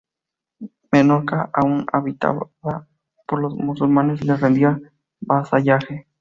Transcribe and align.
Menorca, 0.91 1.51
aún 1.53 1.85
habitada 1.93 2.39
por 3.27 3.39
los 3.39 3.53
musulmanes, 3.53 4.23
le 4.25 4.35
rendía 4.35 4.79
vasallaje. 5.19 6.07